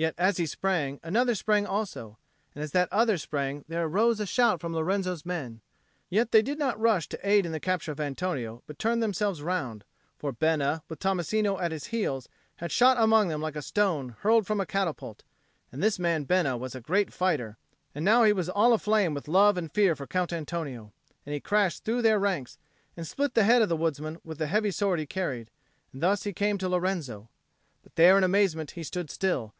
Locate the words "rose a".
3.88-4.26